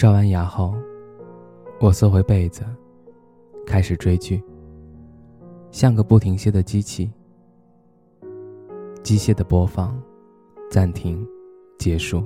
[0.00, 0.76] 刷完牙后，
[1.80, 2.62] 我缩回被子，
[3.66, 4.40] 开始追剧。
[5.72, 7.10] 像个不停歇的机器，
[9.02, 10.00] 机械的播放、
[10.70, 11.26] 暂停、
[11.80, 12.22] 结束。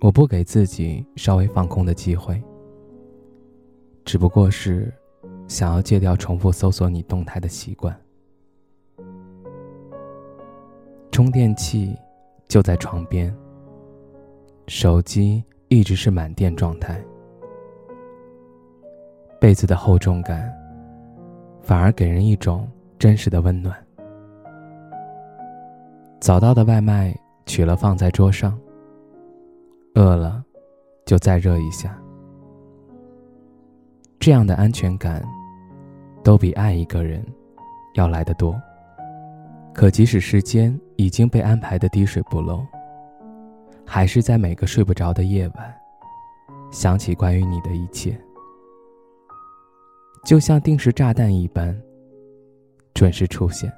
[0.00, 2.40] 我不给自己稍微放空的机会，
[4.04, 4.94] 只不过是
[5.48, 8.00] 想要戒掉重复搜索你动态的习惯。
[11.10, 11.96] 充电器
[12.46, 13.36] 就在床边，
[14.68, 15.42] 手机。
[15.68, 17.02] 一直是满电状态，
[19.40, 20.52] 被子的厚重感，
[21.62, 23.76] 反而给人一种真实的温暖。
[26.20, 28.58] 早到的外卖取了放在桌上，
[29.94, 30.42] 饿了
[31.04, 31.98] 就再热一下。
[34.20, 35.22] 这样的安全感，
[36.22, 37.22] 都比爱一个人
[37.94, 38.54] 要来得多。
[39.74, 42.64] 可即使时间已经被安排的滴水不漏。
[43.86, 45.74] 还是在每个睡不着的夜晚，
[46.70, 48.18] 想起关于你的一切，
[50.24, 51.78] 就像定时炸弹一般，
[52.94, 53.72] 准时出现。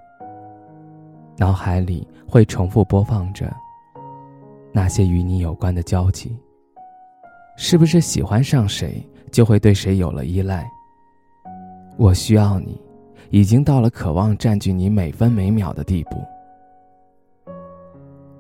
[1.37, 3.55] 脑海里会重复播放着
[4.73, 6.35] 那些与你有关的交集。
[7.59, 10.67] 是不是喜欢上谁，就会对谁有了依赖？
[11.99, 12.81] 我需要你，
[13.31, 16.23] 已经到了渴望占据你每分每秒的地步。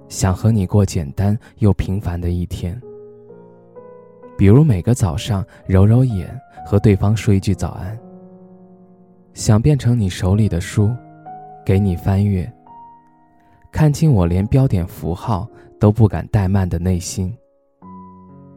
[0.08, 2.80] 想和你过简单又平凡的一天，
[4.38, 6.28] 比如每个早上揉揉眼，
[6.64, 7.98] 和对方说一句早安。
[9.34, 10.90] 想变成你手里的书，
[11.64, 12.50] 给你翻阅，
[13.70, 15.46] 看清我连标点符号
[15.78, 17.36] 都不敢怠慢的内心。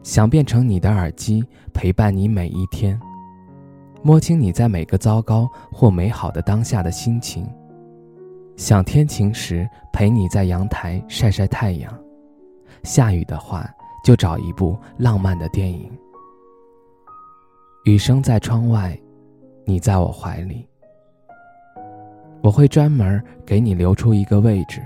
[0.02, 1.44] 想变成你的耳机，
[1.74, 2.98] 陪伴你每一天，
[4.02, 7.46] 摸清你在每个糟糕或美好的当下的心情。
[8.60, 11.98] 想天晴时陪你在阳台晒晒太阳，
[12.82, 13.66] 下雨的话
[14.04, 15.90] 就找一部浪漫的电影。
[17.84, 19.00] 雨声在窗外，
[19.64, 20.68] 你在我怀里。
[22.42, 24.82] 我会专门给你留出一个位置，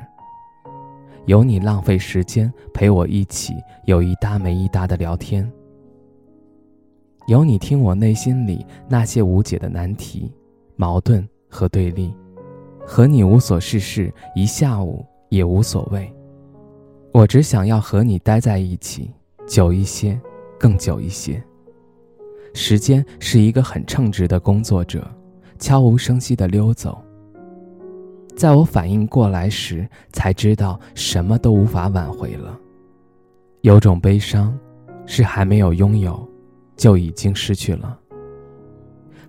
[1.26, 3.54] 有你浪费时间陪我一起
[3.86, 5.50] 有一搭没一搭的聊天，
[7.26, 10.32] 有你听我内心里那些无解的难题、
[10.76, 12.14] 矛盾和对立。
[12.86, 16.12] 和你无所事事一下午也无所谓，
[17.12, 19.10] 我只想要和你待在一起
[19.46, 20.20] 久一些，
[20.58, 21.42] 更久一些。
[22.52, 25.04] 时间是一个很称职的工作者，
[25.58, 27.02] 悄无声息地溜走。
[28.36, 32.58] 在我反应过来时，才知道什么都无法挽回了。
[33.62, 34.56] 有种悲伤，
[35.06, 36.28] 是还没有拥有，
[36.76, 37.98] 就已经失去了。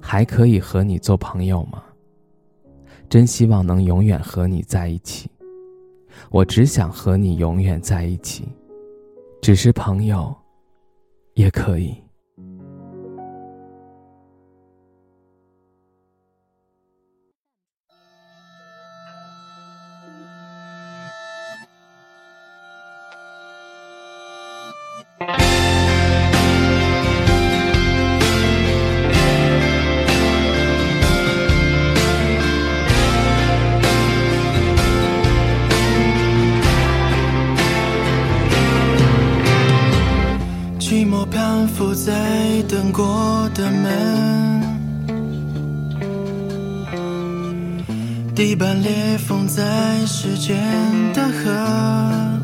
[0.01, 1.81] 还可以和你做朋友吗？
[3.09, 5.29] 真希望能永远和你在一起，
[6.31, 8.47] 我只想和你永远在一起，
[9.41, 10.35] 只是朋友，
[11.35, 11.95] 也可以。
[40.87, 42.13] 寂寞攀附在
[42.69, 44.61] 等过的门，
[48.35, 50.55] 地板裂缝在时间
[51.11, 52.34] 的河。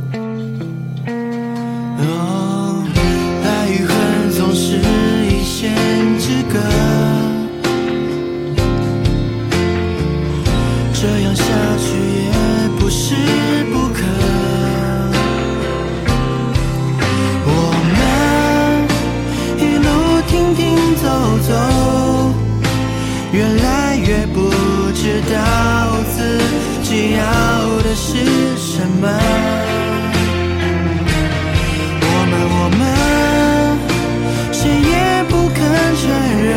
[20.55, 21.07] 停走
[21.47, 21.53] 走，
[23.31, 24.51] 越来越不
[24.93, 25.35] 知道
[26.13, 26.15] 自
[26.83, 27.19] 己要
[27.83, 28.09] 的是
[28.57, 29.07] 什么？
[32.03, 32.81] 我们，我们，
[34.51, 34.93] 谁也
[35.29, 35.59] 不肯
[36.01, 36.03] 承
[36.43, 36.49] 认。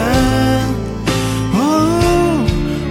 [1.55, 1.59] 哦，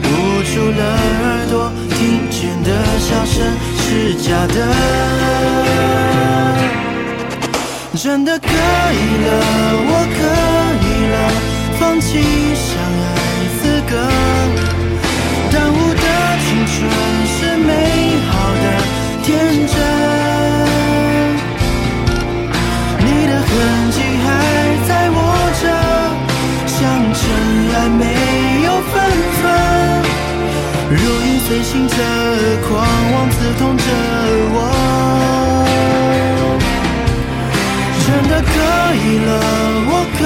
[0.03, 0.07] 捂
[0.49, 0.81] 住了
[1.23, 1.53] 耳朵，
[1.95, 2.67] 听见的
[2.99, 3.35] 笑声
[3.77, 3.83] 是
[4.15, 4.57] 假的。
[7.95, 8.51] 真的可以
[9.23, 9.27] 了，
[9.85, 10.17] 我可，
[12.03, 12.19] 放弃
[12.53, 12.67] 相
[12.99, 13.01] 爱
[13.61, 13.95] 资格。
[15.49, 16.03] 耽误的
[16.43, 16.75] 青春
[17.25, 17.71] 是美
[18.27, 18.63] 好的
[19.23, 19.31] 天
[19.65, 19.73] 真，
[22.99, 23.51] 你的痕
[23.91, 24.27] 迹还
[24.85, 25.17] 在握
[25.61, 25.63] 着，
[26.67, 26.75] 像
[27.13, 27.21] 尘
[27.73, 28.03] 埃没
[28.65, 28.93] 有分
[29.39, 29.41] 寸。
[30.89, 31.95] 如影随形着，
[32.67, 32.71] 狂
[33.13, 33.83] 妄刺痛着
[34.51, 34.57] 我。
[38.05, 38.51] 真的可
[38.93, 39.31] 以了，
[39.87, 40.21] 我可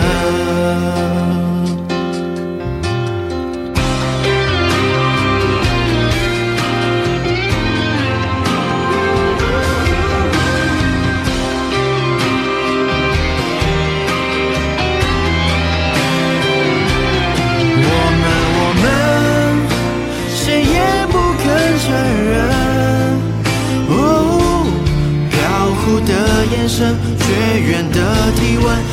[0.00, 0.21] done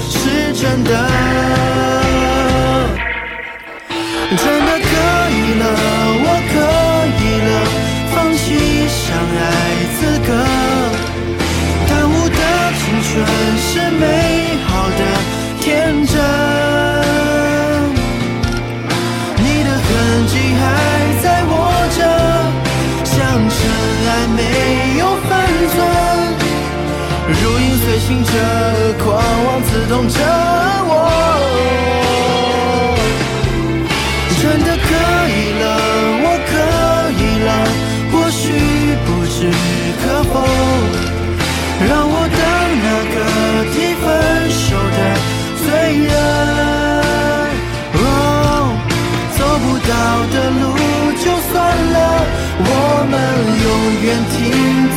[0.09, 0.89] 是真的。
[4.31, 4.91] 真的可
[5.31, 5.63] 以了，
[6.25, 6.55] 我可
[7.19, 7.49] 以了，
[8.13, 8.37] 放弃
[8.87, 8.99] 相
[9.35, 9.41] 爱
[9.95, 10.29] 资格。
[11.87, 12.39] 耽误的
[12.77, 13.09] 青春
[13.57, 14.01] 是美
[14.67, 14.69] 好
[14.99, 15.01] 的
[15.59, 15.67] 天
[16.05, 16.13] 真。
[19.37, 19.87] 你的痕
[20.27, 20.61] 迹还
[21.23, 21.51] 在握
[21.97, 21.99] 着，
[23.03, 23.17] 像
[23.49, 23.57] 尘
[24.07, 24.39] 埃没
[24.99, 25.29] 有分
[25.73, 25.75] 寸。
[27.41, 28.31] 如影随形着，
[29.89, 30.19] 懂着
[30.85, 30.93] 我。
[34.39, 34.89] 真的可
[35.33, 35.63] 以了，
[36.23, 36.51] 我可
[37.17, 37.49] 以了，
[38.11, 38.41] 或许
[39.03, 39.37] 不置
[39.99, 40.33] 可否。
[41.89, 42.39] 让我当
[42.85, 43.17] 那个
[43.73, 44.05] 提分
[44.51, 44.61] 手
[44.95, 44.99] 的
[45.65, 45.67] 罪
[46.05, 46.07] 人。
[47.95, 47.97] 哦，
[49.35, 49.91] 走不到
[50.33, 50.63] 的路
[51.17, 51.51] 就算
[51.93, 51.97] 了，
[52.59, 52.67] 我
[53.09, 53.13] 们
[53.65, 53.67] 永
[54.05, 54.37] 远停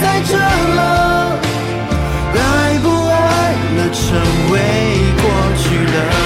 [0.03, 0.31] 在这
[0.77, 1.12] 了。
[4.13, 4.21] 成
[4.51, 4.59] 为
[5.23, 6.22] 过去了。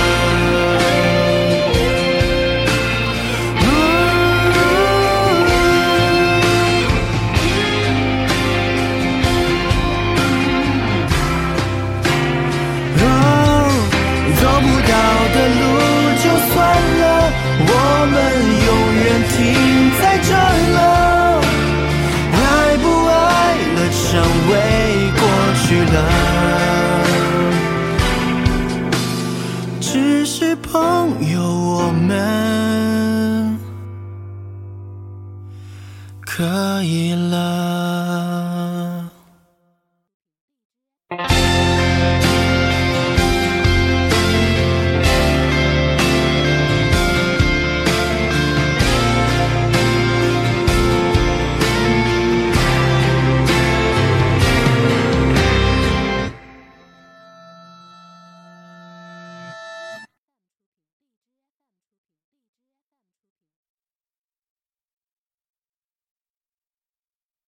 [36.26, 38.55] 可以了。